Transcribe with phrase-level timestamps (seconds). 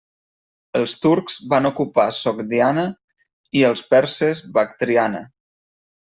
[0.77, 2.85] Els turcs van ocupar Sogdiana
[3.59, 5.21] i els perses Bactriana.